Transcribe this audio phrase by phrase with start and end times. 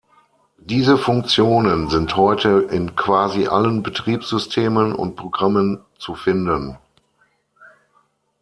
[0.57, 6.75] Diese Funktionen sind heute in quasi allen Betriebssystemen und Programmen zu finden.